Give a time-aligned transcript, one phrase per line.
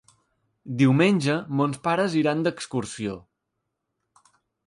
[0.77, 3.15] Diumenge mons pares iran d'excursió.